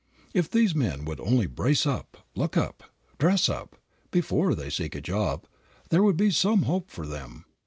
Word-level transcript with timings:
If 0.33 0.49
these 0.49 0.73
men 0.73 1.05
would 1.05 1.19
only 1.19 1.45
brace 1.45 1.85
up, 1.85 2.17
look 2.35 2.57
up, 2.57 2.81
dress 3.19 3.47
up, 3.47 3.75
before 4.09 4.55
they 4.55 4.71
seek 4.71 4.95
a 4.95 4.99
job, 4.99 5.45
there 5.91 6.01
would 6.01 6.17
be 6.17 6.31
some 6.31 6.63
hope 6.63 6.89
for 6.89 7.05
them. 7.05 7.45